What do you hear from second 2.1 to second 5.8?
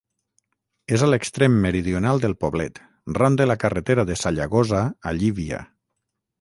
del poblet, ran de la carretera de Sallagosa a Llívia.